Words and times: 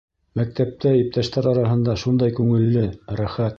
Мәктәптә, 0.39 0.93
иптәштәр 1.01 1.51
араһында 1.53 1.97
шундай 2.05 2.37
күңелле, 2.41 2.89
рәхәт. 3.23 3.49